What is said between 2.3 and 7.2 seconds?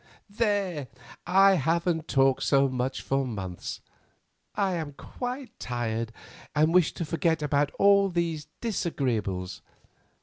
so much for months; I am quite tired, and wish to